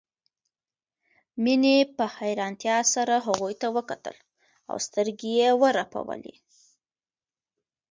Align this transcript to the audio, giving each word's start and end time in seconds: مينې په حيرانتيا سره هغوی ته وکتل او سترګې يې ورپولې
مينې 1.43 1.75
په 1.97 2.05
حيرانتيا 2.17 2.77
سره 2.93 3.15
هغوی 3.27 3.53
ته 3.61 3.67
وکتل 3.77 4.15
او 4.69 4.75
سترګې 4.87 5.29
يې 5.39 5.49
ورپولې 5.61 6.35